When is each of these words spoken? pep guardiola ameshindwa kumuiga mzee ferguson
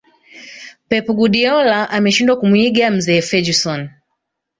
pep 0.89 1.05
guardiola 1.17 1.89
ameshindwa 1.89 2.35
kumuiga 2.39 2.91
mzee 2.91 3.21
ferguson 3.29 3.89